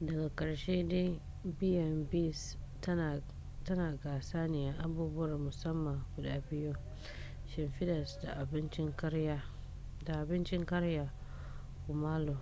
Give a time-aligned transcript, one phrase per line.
[0.00, 2.56] daga karshe dai b&bs
[3.64, 6.74] tana gasa ne a abubuwar musamman guda biyu:
[7.46, 8.20] shimfidas
[10.04, 11.12] da abincin karya
[11.86, 12.36] kumallo